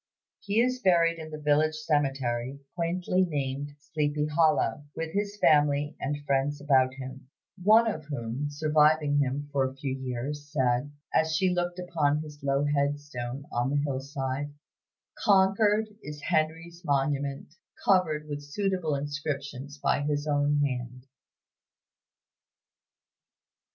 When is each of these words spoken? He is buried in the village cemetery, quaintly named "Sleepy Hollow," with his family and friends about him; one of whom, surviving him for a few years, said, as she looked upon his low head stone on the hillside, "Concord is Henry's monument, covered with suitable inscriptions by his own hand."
He 0.39 0.59
is 0.59 0.79
buried 0.79 1.19
in 1.19 1.29
the 1.29 1.37
village 1.37 1.75
cemetery, 1.75 2.59
quaintly 2.73 3.23
named 3.23 3.73
"Sleepy 3.77 4.25
Hollow," 4.25 4.83
with 4.95 5.13
his 5.13 5.37
family 5.37 5.95
and 5.99 6.25
friends 6.25 6.59
about 6.59 6.95
him; 6.95 7.29
one 7.63 7.85
of 7.85 8.05
whom, 8.05 8.47
surviving 8.49 9.19
him 9.19 9.47
for 9.51 9.63
a 9.63 9.75
few 9.75 9.93
years, 9.95 10.51
said, 10.51 10.91
as 11.13 11.35
she 11.35 11.53
looked 11.53 11.77
upon 11.77 12.23
his 12.23 12.41
low 12.41 12.65
head 12.65 12.99
stone 12.99 13.45
on 13.51 13.69
the 13.69 13.83
hillside, 13.85 14.51
"Concord 15.19 15.89
is 16.01 16.19
Henry's 16.23 16.81
monument, 16.83 17.53
covered 17.85 18.27
with 18.27 18.41
suitable 18.41 18.95
inscriptions 18.95 19.77
by 19.77 20.01
his 20.01 20.25
own 20.25 20.57
hand." 20.65 21.05